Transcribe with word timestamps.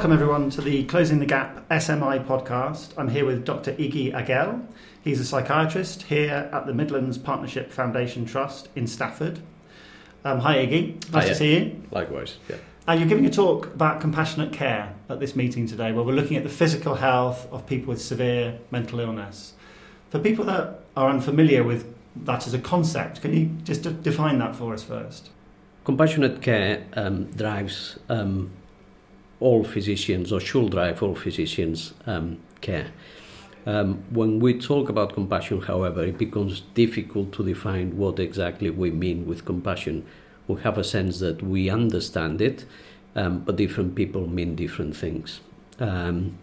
welcome 0.00 0.12
everyone 0.14 0.48
to 0.48 0.62
the 0.62 0.82
Closing 0.84 1.18
the 1.18 1.26
Gap 1.26 1.68
SMI 1.68 2.24
podcast. 2.24 2.94
I'm 2.96 3.08
here 3.08 3.26
with 3.26 3.44
Dr. 3.44 3.72
Iggy 3.72 4.14
Agel. 4.14 4.66
He's 5.04 5.20
a 5.20 5.26
psychiatrist 5.26 6.04
here 6.04 6.48
at 6.54 6.64
the 6.64 6.72
Midlands 6.72 7.18
Partnership 7.18 7.70
Foundation 7.70 8.24
Trust 8.24 8.70
in 8.74 8.86
Stafford. 8.86 9.40
Um, 10.24 10.40
hi, 10.40 10.66
Iggy. 10.66 11.12
Nice 11.12 11.24
Hiya. 11.24 11.28
to 11.28 11.34
see 11.34 11.54
you. 11.54 11.82
Likewise, 11.90 12.38
yeah. 12.48 12.56
Uh, 12.88 12.92
you're 12.94 13.08
giving 13.08 13.26
a 13.26 13.30
talk 13.30 13.66
about 13.66 14.00
compassionate 14.00 14.54
care 14.54 14.94
at 15.10 15.20
this 15.20 15.36
meeting 15.36 15.66
today, 15.66 15.92
where 15.92 16.02
we're 16.02 16.14
looking 16.14 16.38
at 16.38 16.44
the 16.44 16.48
physical 16.48 16.94
health 16.94 17.46
of 17.52 17.66
people 17.66 17.90
with 17.90 18.00
severe 18.00 18.58
mental 18.70 19.00
illness. 19.00 19.52
For 20.08 20.18
people 20.18 20.46
that 20.46 20.80
are 20.96 21.10
unfamiliar 21.10 21.62
with 21.62 21.94
that 22.24 22.46
as 22.46 22.54
a 22.54 22.58
concept, 22.58 23.20
can 23.20 23.34
you 23.34 23.50
just 23.64 23.82
de- 23.82 23.90
define 23.90 24.38
that 24.38 24.56
for 24.56 24.72
us 24.72 24.82
first? 24.82 25.28
Compassionate 25.84 26.40
care 26.40 26.86
um, 26.94 27.24
drives 27.32 27.98
um, 28.08 28.50
all 29.40 29.64
physicians, 29.64 30.32
or 30.32 30.40
should 30.40 30.70
drive 30.70 31.02
all 31.02 31.14
physicians' 31.14 31.94
um, 32.06 32.38
care. 32.60 32.92
Um, 33.66 34.04
when 34.10 34.40
we 34.40 34.58
talk 34.58 34.88
about 34.88 35.14
compassion, 35.14 35.60
however, 35.60 36.04
it 36.04 36.18
becomes 36.18 36.62
difficult 36.74 37.32
to 37.32 37.44
define 37.44 37.96
what 37.96 38.18
exactly 38.18 38.70
we 38.70 38.90
mean 38.90 39.26
with 39.26 39.44
compassion. 39.44 40.06
We 40.48 40.60
have 40.62 40.78
a 40.78 40.84
sense 40.84 41.20
that 41.20 41.42
we 41.42 41.68
understand 41.68 42.40
it, 42.40 42.64
um, 43.16 43.40
but 43.40 43.56
different 43.56 43.94
people 43.94 44.26
mean 44.26 44.56
different 44.56 44.96
things. 44.96 45.40
Um, 45.78 46.38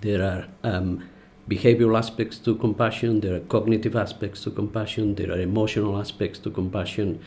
there 0.00 0.22
are 0.22 0.46
um, 0.62 1.08
behavioral 1.48 1.96
aspects 1.96 2.38
to 2.38 2.54
compassion, 2.56 3.20
there 3.20 3.34
are 3.36 3.40
cognitive 3.40 3.96
aspects 3.96 4.42
to 4.44 4.50
compassion, 4.50 5.14
there 5.14 5.30
are 5.30 5.40
emotional 5.40 5.98
aspects 5.98 6.38
to 6.40 6.50
compassion. 6.50 7.20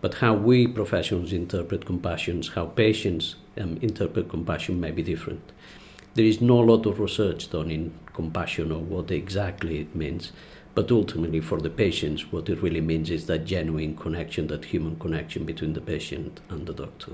But 0.00 0.14
how 0.14 0.34
we 0.34 0.66
professionals 0.66 1.32
interpret 1.32 1.86
compassion, 1.86 2.42
how 2.54 2.66
patients 2.66 3.36
um, 3.58 3.78
interpret 3.82 4.28
compassion 4.28 4.80
may 4.80 4.90
be 4.90 5.02
different. 5.02 5.52
There 6.14 6.24
is 6.24 6.40
no 6.40 6.58
lot 6.58 6.86
of 6.86 7.00
research 7.00 7.50
done 7.50 7.70
in 7.70 7.92
compassion 8.12 8.70
or 8.70 8.78
what 8.78 9.10
exactly 9.10 9.80
it 9.80 9.94
means, 9.94 10.32
but 10.74 10.90
ultimately 10.90 11.40
for 11.40 11.60
the 11.60 11.70
patients, 11.70 12.32
what 12.32 12.48
it 12.48 12.62
really 12.62 12.80
means 12.80 13.10
is 13.10 13.26
that 13.26 13.44
genuine 13.44 13.96
connection, 13.96 14.46
that 14.48 14.66
human 14.66 14.96
connection 14.96 15.44
between 15.44 15.72
the 15.72 15.80
patient 15.80 16.40
and 16.48 16.66
the 16.66 16.72
doctor. 16.72 17.12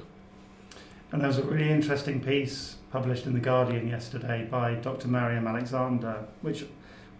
And 1.13 1.23
there 1.23 1.29
was 1.29 1.39
a 1.39 1.43
really 1.43 1.71
interesting 1.71 2.21
piece 2.21 2.77
published 2.93 3.27
in 3.27 3.35
The 3.35 3.41
Guardian 3.41 3.89
yesterday 3.89 4.47
by 4.51 4.75
Dr. 4.75 5.09
Mariam 5.09 5.47
Alexander, 5.47 6.27
which 6.41 6.65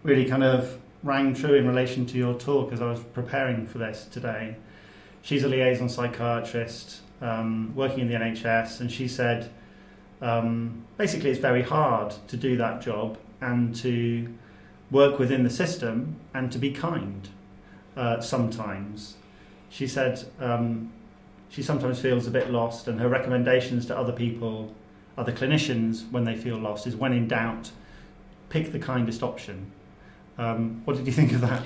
really 0.03 0.25
kind 0.25 0.43
of 0.43 0.77
rang 1.03 1.33
true 1.33 1.55
in 1.55 1.67
relation 1.67 2.05
to 2.05 2.17
your 2.17 2.35
talk 2.35 2.71
as 2.71 2.81
I 2.81 2.89
was 2.89 2.99
preparing 2.99 3.67
for 3.67 3.79
this 3.79 4.05
today. 4.05 4.55
She's 5.21 5.43
a 5.43 5.47
liaison 5.47 5.89
psychiatrist 5.89 7.01
um, 7.21 7.73
working 7.75 7.99
in 7.99 8.07
the 8.07 8.15
NHS, 8.15 8.79
and 8.81 8.91
she 8.91 9.07
said 9.07 9.51
um, 10.21 10.85
basically 10.97 11.29
it's 11.29 11.39
very 11.39 11.61
hard 11.61 12.13
to 12.27 12.37
do 12.37 12.57
that 12.57 12.81
job 12.81 13.17
and 13.39 13.75
to 13.77 14.33
work 14.91 15.17
within 15.17 15.43
the 15.43 15.49
system 15.49 16.15
and 16.33 16.51
to 16.51 16.59
be 16.59 16.71
kind 16.71 17.29
uh, 17.95 18.19
sometimes. 18.19 19.15
She 19.69 19.87
said 19.87 20.25
um, 20.39 20.91
she 21.49 21.61
sometimes 21.61 21.99
feels 21.99 22.27
a 22.27 22.31
bit 22.31 22.49
lost, 22.49 22.87
and 22.87 22.99
her 22.99 23.09
recommendations 23.09 23.85
to 23.87 23.97
other 23.97 24.13
people, 24.13 24.73
other 25.17 25.33
clinicians, 25.33 26.09
when 26.09 26.23
they 26.23 26.35
feel 26.35 26.57
lost, 26.57 26.87
is 26.87 26.95
when 26.95 27.11
in 27.11 27.27
doubt, 27.27 27.71
pick 28.49 28.71
the 28.71 28.79
kindest 28.79 29.21
option. 29.21 29.71
Um, 30.37 30.81
what 30.85 30.95
did 30.95 31.05
you 31.05 31.11
think 31.11 31.33
of 31.33 31.41
that? 31.41 31.63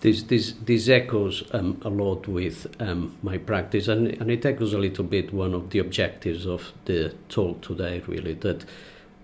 This, 0.00 0.22
this, 0.22 0.54
this 0.64 0.88
echoes 0.88 1.44
um, 1.52 1.78
a 1.84 1.90
lot 1.90 2.26
with 2.26 2.74
um, 2.80 3.18
my 3.22 3.36
practice, 3.36 3.86
and, 3.86 4.08
and 4.08 4.30
it 4.30 4.46
echoes 4.46 4.72
a 4.72 4.78
little 4.78 5.04
bit 5.04 5.34
one 5.34 5.52
of 5.52 5.68
the 5.70 5.78
objectives 5.78 6.46
of 6.46 6.72
the 6.86 7.14
talk 7.28 7.60
today, 7.60 8.02
really, 8.06 8.32
that 8.34 8.64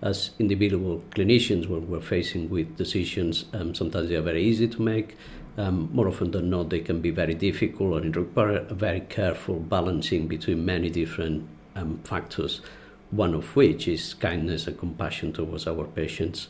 as 0.03 0.31
individual 0.37 1.03
clinicians, 1.09 1.67
when 1.67 1.89
we're 1.89 1.99
facing 1.99 2.47
with 2.51 2.77
decisions, 2.77 3.45
um, 3.53 3.73
sometimes 3.73 4.09
they 4.09 4.15
are 4.15 4.21
very 4.21 4.43
easy 4.43 4.67
to 4.67 4.79
make. 4.79 5.17
Um, 5.57 5.89
more 5.91 6.07
often 6.07 6.29
than 6.29 6.51
not, 6.51 6.69
they 6.69 6.81
can 6.81 7.01
be 7.01 7.09
very 7.09 7.33
difficult 7.33 8.03
and 8.03 8.15
require 8.15 8.57
a 8.57 8.75
very 8.75 8.99
careful 9.01 9.59
balancing 9.59 10.27
between 10.27 10.63
many 10.63 10.91
different 10.91 11.47
um, 11.75 11.99
factors, 12.03 12.61
one 13.09 13.33
of 13.33 13.55
which 13.55 13.87
is 13.87 14.13
kindness 14.13 14.67
and 14.67 14.77
compassion 14.77 15.33
towards 15.33 15.65
our 15.65 15.85
patients. 15.85 16.49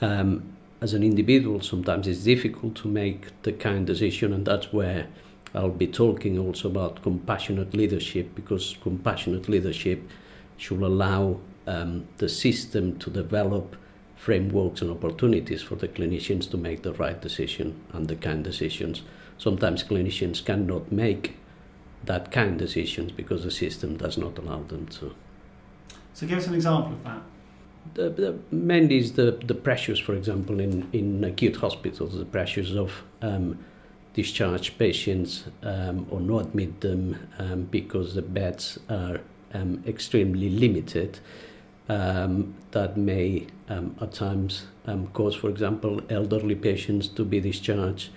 Um, 0.00 0.56
as 0.80 0.94
an 0.94 1.02
individual, 1.02 1.60
sometimes 1.60 2.06
it's 2.06 2.24
difficult 2.24 2.74
to 2.76 2.88
make 2.88 3.42
the 3.42 3.52
kind 3.52 3.86
decision, 3.86 4.32
and 4.32 4.46
that's 4.46 4.72
where 4.72 5.06
I'll 5.54 5.70
be 5.70 5.86
talking 5.86 6.38
also 6.38 6.68
about 6.68 7.02
compassionate 7.02 7.74
leadership 7.74 8.34
because 8.34 8.76
compassionate 8.82 9.48
leadership 9.48 10.08
should 10.56 10.82
allow 10.82 11.40
um, 11.66 12.06
the 12.18 12.28
system 12.28 12.98
to 12.98 13.10
develop 13.10 13.76
frameworks 14.16 14.82
and 14.82 14.90
opportunities 14.90 15.62
for 15.62 15.76
the 15.76 15.88
clinicians 15.88 16.50
to 16.50 16.56
make 16.56 16.82
the 16.82 16.92
right 16.94 17.20
decision 17.20 17.80
and 17.92 18.08
the 18.08 18.16
kind 18.16 18.44
decisions. 18.44 19.02
Sometimes 19.36 19.84
clinicians 19.84 20.44
cannot 20.44 20.92
make 20.92 21.36
that 22.04 22.30
kind 22.30 22.58
decisions 22.58 23.12
because 23.12 23.44
the 23.44 23.50
system 23.50 23.96
does 23.96 24.18
not 24.18 24.38
allow 24.38 24.62
them 24.62 24.86
to. 24.86 25.14
So, 26.14 26.26
give 26.26 26.38
us 26.38 26.46
an 26.46 26.54
example 26.54 26.92
of 26.92 27.04
that. 27.04 27.22
The, 27.94 28.10
the, 28.10 28.94
is 28.94 29.12
the, 29.12 29.32
the 29.44 29.54
pressures, 29.54 29.98
for 29.98 30.14
example, 30.14 30.60
in, 30.60 30.88
in 30.92 31.24
acute 31.24 31.56
hospitals, 31.56 32.16
the 32.16 32.24
pressures 32.24 32.76
of 32.76 33.02
um, 33.22 33.58
discharge 34.14 34.78
patients 34.78 35.44
um, 35.62 36.06
or 36.10 36.20
not 36.20 36.46
admit 36.46 36.80
them 36.80 37.16
um, 37.38 37.62
because 37.64 38.14
the 38.14 38.22
beds 38.22 38.78
are 38.88 39.20
um, 39.54 39.82
extremely 39.86 40.50
limited. 40.50 41.18
Um, 41.88 42.54
that 42.72 42.98
may 42.98 43.46
um, 43.70 43.96
at 44.00 44.12
times 44.12 44.66
um, 44.86 45.06
cause, 45.08 45.34
for 45.34 45.48
example, 45.48 46.02
elderly 46.10 46.54
patients 46.54 47.08
to 47.08 47.24
be 47.24 47.40
discharged 47.40 48.10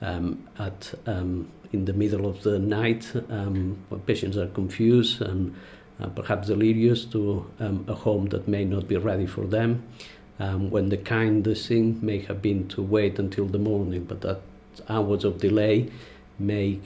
um, 0.00 0.48
at 0.58 0.94
um, 1.06 1.50
in 1.72 1.84
the 1.84 1.92
middle 1.92 2.26
of 2.26 2.42
the 2.42 2.58
night 2.58 3.12
um, 3.28 3.76
when 3.88 4.00
patients 4.00 4.36
are 4.36 4.46
confused 4.46 5.20
uh, 5.20 5.34
perhaps 6.06 6.48
delirious 6.48 7.04
to 7.06 7.50
um, 7.58 7.84
a 7.88 7.94
home 7.94 8.26
that 8.26 8.46
may 8.46 8.64
not 8.64 8.86
be 8.86 8.96
ready 8.96 9.26
for 9.26 9.44
them. 9.46 9.82
Um, 10.40 10.70
when 10.70 10.88
the 10.88 10.96
kindest 10.96 11.66
thing 11.66 11.98
may 12.00 12.20
have 12.20 12.40
been 12.40 12.68
to 12.68 12.82
wait 12.82 13.18
until 13.18 13.46
the 13.46 13.58
morning, 13.58 14.04
but 14.04 14.20
that 14.20 14.40
hours 14.88 15.24
of 15.24 15.38
delay 15.38 15.90
may 16.38 16.78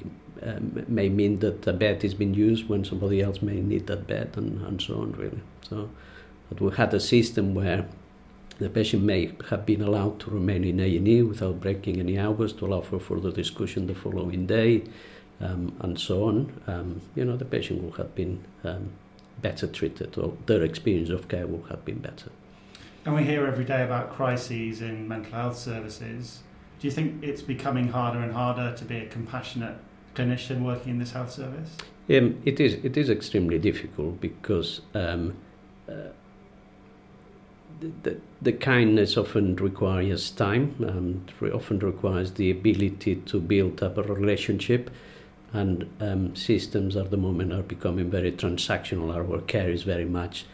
um, 0.42 0.84
may 0.88 1.08
mean 1.08 1.38
that 1.40 1.66
a 1.66 1.72
bed 1.72 2.02
is 2.02 2.14
being 2.14 2.34
used 2.34 2.68
when 2.68 2.84
somebody 2.84 3.20
else 3.20 3.42
may 3.42 3.60
need 3.60 3.86
that 3.86 4.06
bed, 4.06 4.30
and, 4.36 4.60
and 4.62 4.80
so 4.80 4.94
on. 5.02 5.12
Really, 5.12 5.40
so 5.68 5.90
that 6.48 6.60
we 6.60 6.74
had 6.74 6.94
a 6.94 7.00
system 7.00 7.54
where 7.54 7.86
the 8.58 8.70
patient 8.70 9.02
may 9.02 9.32
have 9.50 9.66
been 9.66 9.82
allowed 9.82 10.20
to 10.20 10.30
remain 10.30 10.64
in 10.64 10.78
A&E 10.78 11.22
without 11.22 11.60
breaking 11.60 11.98
any 11.98 12.18
hours 12.18 12.52
to 12.54 12.66
allow 12.66 12.80
for 12.80 13.00
further 13.00 13.32
discussion 13.32 13.86
the 13.86 13.94
following 13.94 14.46
day, 14.46 14.84
um, 15.42 15.74
and 15.80 15.98
so 15.98 16.24
on. 16.24 16.60
Um, 16.66 17.02
you 17.14 17.24
know, 17.24 17.36
the 17.36 17.44
patient 17.44 17.82
would 17.82 17.96
have 17.96 18.14
been 18.14 18.44
um, 18.64 18.90
better 19.40 19.66
treated, 19.66 20.16
or 20.16 20.36
their 20.46 20.62
experience 20.62 21.10
of 21.10 21.28
care 21.28 21.46
would 21.46 21.68
have 21.68 21.84
been 21.84 21.98
better. 21.98 22.30
And 23.04 23.14
we 23.14 23.24
hear 23.24 23.46
every 23.46 23.64
day 23.64 23.82
about 23.82 24.10
crises 24.10 24.80
in 24.80 25.08
mental 25.08 25.32
health 25.32 25.58
services. 25.58 26.42
Do 26.78 26.86
you 26.86 26.92
think 26.92 27.22
it's 27.22 27.42
becoming 27.42 27.88
harder 27.88 28.20
and 28.20 28.32
harder 28.32 28.74
to 28.76 28.84
be 28.84 28.98
a 28.98 29.06
compassionate 29.06 29.76
clinician 30.14 30.62
working 30.62 30.92
in 30.92 30.98
this 30.98 31.12
health 31.12 31.32
service? 31.32 31.76
Um, 32.10 32.40
it 32.44 32.60
is 32.60 32.74
it 32.84 32.96
is 32.96 33.08
extremely 33.08 33.58
difficult 33.58 34.20
because 34.20 34.82
um, 34.94 35.34
uh, 35.88 36.10
the, 37.80 37.92
the, 38.02 38.20
the 38.40 38.52
kindness 38.52 39.16
often 39.16 39.56
requires 39.56 40.30
time 40.30 40.74
and 40.80 41.32
re- 41.40 41.50
often 41.50 41.78
requires 41.78 42.32
the 42.32 42.50
ability 42.50 43.16
to 43.16 43.40
build 43.40 43.82
up 43.82 43.98
a 43.98 44.02
relationship 44.02 44.90
and 45.52 45.88
um, 46.00 46.34
systems 46.34 46.96
at 46.96 47.10
the 47.10 47.16
moment 47.16 47.52
are 47.52 47.62
becoming 47.62 48.10
very 48.10 48.32
transactional 48.32 49.14
our 49.14 49.40
care 49.42 49.70
is 49.70 49.82
very 49.82 50.04
much 50.04 50.46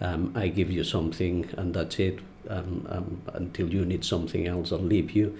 um, 0.00 0.32
I 0.34 0.48
give 0.48 0.70
you 0.70 0.84
something 0.84 1.48
and 1.56 1.74
that's 1.74 1.98
it 1.98 2.18
um, 2.48 2.86
um, 2.88 3.22
until 3.34 3.72
you 3.72 3.84
need 3.84 4.04
something 4.04 4.46
else 4.46 4.72
I'll 4.72 4.78
leave 4.78 5.10
you 5.10 5.36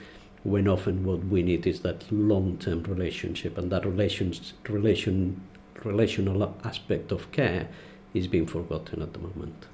when 0.46 0.68
often 0.68 1.04
what 1.04 1.24
we 1.24 1.42
need 1.42 1.66
is 1.66 1.80
that 1.80 2.10
long-term 2.12 2.84
relationship 2.84 3.58
and 3.58 3.70
that 3.72 3.84
relations, 3.84 4.52
relation, 4.68 5.40
relational 5.82 6.54
aspect 6.64 7.10
of 7.10 7.30
care 7.32 7.68
is 8.14 8.28
being 8.28 8.46
forgotten 8.46 9.02
at 9.02 9.12
the 9.12 9.18
moment. 9.18 9.66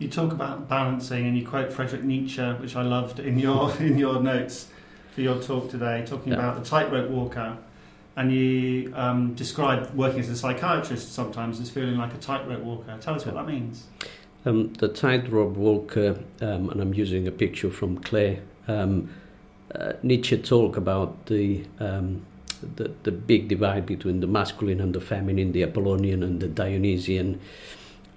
You 0.00 0.08
talk 0.08 0.32
about 0.32 0.68
balancing, 0.68 1.26
and 1.26 1.38
you 1.38 1.46
quote 1.46 1.72
Friedrich 1.72 2.02
Nietzsche, 2.02 2.42
which 2.42 2.74
I 2.74 2.82
loved 2.82 3.20
in 3.20 3.38
your 3.38 3.72
in 3.80 3.96
your 3.98 4.20
notes 4.20 4.68
for 5.12 5.20
your 5.22 5.40
talk 5.40 5.70
today, 5.70 6.04
talking 6.06 6.32
Yeah. 6.32 6.38
about 6.38 6.62
the 6.62 6.68
tightrope 6.68 7.10
walker. 7.10 7.56
And 8.18 8.32
you 8.32 8.92
um, 8.96 9.20
describe 9.34 9.80
working 9.94 10.20
as 10.24 10.28
a 10.28 10.36
psychiatrist 10.36 11.06
sometimes 11.14 11.60
as 11.60 11.70
feeling 11.70 11.96
like 12.02 12.12
a 12.18 12.18
tightrope 12.18 12.64
walker. 12.70 12.98
Tell 13.00 13.14
us 13.14 13.24
what 13.26 13.36
that 13.38 13.46
means. 13.46 13.74
Um, 14.44 14.72
the 14.82 14.88
tightrope 14.88 15.56
walker, 15.56 16.10
um, 16.40 16.62
and 16.70 16.80
I'm 16.82 16.94
using 17.04 17.28
a 17.28 17.30
picture 17.30 17.70
from 17.70 17.90
Klee. 18.06 18.40
Um, 18.66 19.08
uh, 19.72 19.92
Nietzsche 20.02 20.36
talk 20.36 20.76
about 20.76 21.10
the, 21.26 21.64
um, 21.78 22.22
the 22.76 22.86
the 23.04 23.12
big 23.12 23.42
divide 23.54 23.84
between 23.86 24.18
the 24.20 24.26
masculine 24.26 24.80
and 24.80 24.92
the 24.94 25.00
feminine, 25.00 25.52
the 25.52 25.62
Apollonian 25.62 26.20
and 26.24 26.40
the 26.40 26.48
Dionysian, 26.48 27.38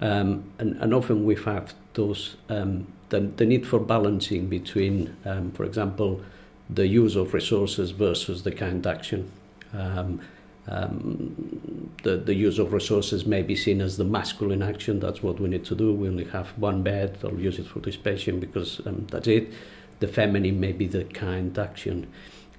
Um, 0.02 0.50
and, 0.58 0.76
and 0.82 0.92
often 0.92 1.24
we 1.24 1.36
have 1.36 1.74
those 1.94 2.36
the, 2.48 3.20
the 3.36 3.46
need 3.46 3.66
for 3.66 3.78
balancing 3.78 4.48
between, 4.48 5.14
for 5.54 5.64
example, 5.64 6.20
the 6.68 6.86
use 6.86 7.14
of 7.14 7.34
resources 7.34 7.92
versus 7.92 8.42
the 8.42 8.50
kind 8.50 8.84
action. 8.86 9.30
Um, 9.72 10.20
um, 10.68 11.90
the, 12.02 12.16
the 12.16 12.34
use 12.34 12.58
of 12.58 12.72
resources 12.72 13.26
may 13.26 13.42
be 13.42 13.56
seen 13.56 13.80
as 13.80 13.96
the 13.96 14.04
masculine 14.04 14.62
action. 14.62 15.00
That's 15.00 15.22
what 15.22 15.40
we 15.40 15.48
need 15.48 15.64
to 15.66 15.74
do. 15.74 15.92
We 15.92 16.08
only 16.08 16.24
have 16.26 16.56
one 16.58 16.82
bed. 16.82 17.18
I'll 17.24 17.38
use 17.38 17.58
it 17.58 17.66
for 17.66 17.80
this 17.80 17.96
patient 17.96 18.40
because 18.40 18.80
um, 18.86 19.06
that's 19.10 19.26
it. 19.26 19.52
The 19.98 20.08
feminine 20.08 20.60
may 20.60 20.72
be 20.72 20.86
the 20.86 21.04
kind 21.04 21.56
action. 21.58 22.08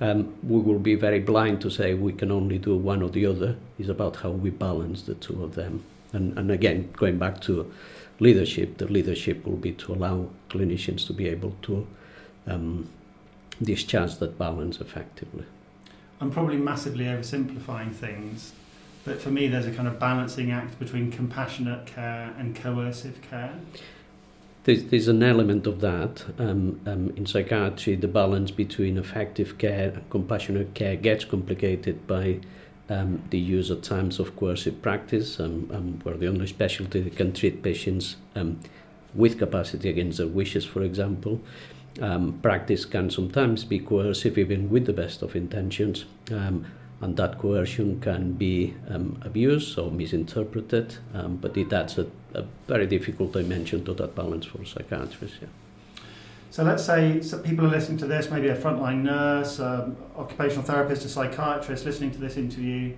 Um, 0.02 0.36
we 0.44 0.60
will 0.60 0.80
be 0.80 0.96
very 0.96 1.20
blind 1.20 1.62
to 1.62 1.70
say 1.70 1.94
we 1.94 2.14
can 2.14 2.32
only 2.32 2.58
do 2.58 2.76
one 2.76 3.02
or 3.02 3.10
the 3.10 3.26
other. 3.26 3.56
It's 3.80 3.90
about 3.90 4.18
how 4.18 4.32
we 4.32 4.50
balance 4.50 5.04
the 5.04 5.16
two 5.16 5.44
of 5.44 5.56
them. 5.56 5.84
And, 6.12 6.38
and 6.38 6.52
again, 6.52 6.92
going 6.94 7.18
back 7.18 7.40
to 7.42 7.72
leadership, 8.20 8.78
the 8.78 8.88
leadership 8.88 9.46
will 9.46 9.58
be 9.58 9.72
to 9.74 9.94
allow 9.94 10.28
clinicians 10.50 11.08
to 11.08 11.14
be 11.14 11.28
able 11.28 11.56
to 11.64 11.88
um, 12.48 12.90
discharge 13.62 14.18
that 14.18 14.38
balance 14.38 14.82
effectively. 14.82 15.46
I'm 16.22 16.32
probably 16.32 16.58
massively 16.58 17.06
oversimplifying 17.06 17.94
things, 17.94 18.54
but 19.06 19.22
for 19.22 19.30
me, 19.30 19.48
there's 19.48 19.66
a 19.66 19.72
kind 19.72 19.88
of 19.88 20.00
balancing 20.00 20.52
act 20.52 20.80
between 20.80 21.12
compassionate 21.12 21.86
care 21.86 22.34
and 22.38 22.56
coercive 22.56 23.22
care. 23.22 23.54
There's, 24.64 24.86
there's 24.86 25.10
an 25.10 25.22
element 25.22 25.68
of 25.68 25.82
that. 25.82 26.24
Um, 26.40 26.80
um, 26.86 27.14
in 27.18 27.26
psychiatry, 27.26 27.96
the 27.96 28.08
balance 28.08 28.50
between 28.50 28.98
effective 28.98 29.58
care 29.58 29.90
and 29.90 30.10
compassionate 30.10 30.74
care 30.74 30.96
gets 30.96 31.26
complicated 31.26 32.08
by 32.08 32.40
um, 32.90 33.22
the 33.30 33.40
use 33.40 33.70
at 33.72 33.84
times 33.84 34.20
of 34.20 34.36
coercive 34.38 34.82
practice. 34.82 35.40
Um, 35.40 35.70
um, 35.74 36.18
the 36.18 36.28
only 36.28 36.48
specialty 36.48 37.02
that 37.02 37.18
can 37.18 37.34
treat 37.34 37.62
patients 37.62 38.16
um, 38.36 38.60
with 39.14 39.38
capacity 39.38 39.90
against 39.90 40.18
their 40.18 40.28
wishes, 40.28 40.64
for 40.64 40.82
example. 40.82 41.42
Um, 42.02 42.40
practice 42.42 42.86
can 42.86 43.10
sometimes 43.10 43.66
be 43.66 43.80
coercive, 43.80 44.38
even 44.38 44.70
with 44.70 44.86
the 44.86 44.94
best 44.94 45.22
of 45.22 45.36
intentions, 45.36 46.06
um, 46.32 46.66
and 47.02 47.18
that 47.18 47.38
coercion 47.38 48.00
can 48.02 48.34
be 48.34 48.74
um, 48.90 49.22
abused 49.24 49.78
or 49.78 49.92
misinterpreted, 49.92 50.96
um, 51.14 51.38
but 51.38 51.56
it 51.56 51.72
adds 51.72 51.98
a, 51.98 52.08
a 52.34 52.46
very 52.68 52.88
difficult 52.88 53.34
dimension 53.34 53.86
to 53.86 53.94
that 53.94 54.16
balance 54.16 54.46
for 54.46 54.66
psychiatrists. 54.66 55.38
Yeah. 55.42 55.50
So 56.50 56.64
let's 56.64 56.86
say 56.86 57.20
people 57.44 57.66
are 57.66 57.70
listening 57.70 57.98
to 58.00 58.06
this, 58.06 58.30
maybe 58.30 58.48
a 58.48 58.56
frontline 58.56 59.04
nurse, 59.04 59.60
um, 59.60 59.96
occupational 60.16 60.64
therapist, 60.64 61.04
a 61.04 61.10
psychiatrist 61.10 61.86
listening 61.86 62.12
to 62.12 62.20
this 62.20 62.38
interview. 62.38 62.96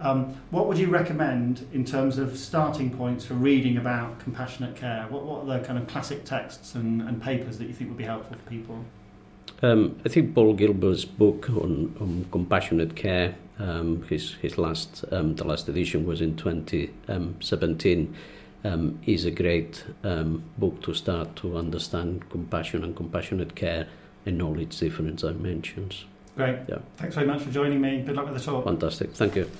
Um, 0.00 0.36
what 0.50 0.66
would 0.68 0.78
you 0.78 0.88
recommend 0.88 1.66
in 1.72 1.84
terms 1.84 2.18
of 2.18 2.38
starting 2.38 2.90
points 2.90 3.24
for 3.24 3.34
reading 3.34 3.76
about 3.76 4.20
compassionate 4.20 4.76
care? 4.76 5.06
What, 5.08 5.24
what 5.24 5.42
are 5.42 5.58
the 5.58 5.66
kind 5.66 5.78
of 5.78 5.88
classic 5.88 6.24
texts 6.24 6.74
and, 6.74 7.02
and 7.02 7.20
papers 7.20 7.58
that 7.58 7.66
you 7.66 7.74
think 7.74 7.90
would 7.90 7.98
be 7.98 8.04
helpful 8.04 8.36
for 8.36 8.48
people? 8.48 8.84
Um, 9.60 10.00
I 10.04 10.08
think 10.08 10.34
Paul 10.34 10.54
Gilbert's 10.54 11.04
book 11.04 11.50
on, 11.50 11.96
on 12.00 12.26
compassionate 12.30 12.94
care, 12.94 13.34
um, 13.58 14.04
his, 14.04 14.34
his 14.34 14.56
last, 14.56 15.04
um, 15.10 15.34
the 15.34 15.44
last 15.44 15.68
edition 15.68 16.06
was 16.06 16.20
in 16.20 16.36
2017, 16.36 18.14
um, 18.64 19.00
is 19.04 19.24
a 19.24 19.32
great 19.32 19.84
um, 20.04 20.44
book 20.58 20.80
to 20.82 20.94
start 20.94 21.34
to 21.36 21.56
understand 21.56 22.28
compassion 22.30 22.84
and 22.84 22.94
compassionate 22.94 23.56
care 23.56 23.88
and 24.26 24.40
all 24.40 24.60
its 24.60 24.78
different 24.78 25.16
dimensions. 25.16 26.04
Great. 26.38 26.56
Yeah. 26.68 26.78
Thanks 26.98 27.16
very 27.16 27.26
much 27.26 27.42
for 27.42 27.50
joining 27.50 27.80
me. 27.80 28.00
Good 28.02 28.14
luck 28.14 28.26
with 28.26 28.34
the 28.34 28.40
talk. 28.40 28.64
Fantastic. 28.64 29.10
Thank 29.12 29.34
you. 29.34 29.50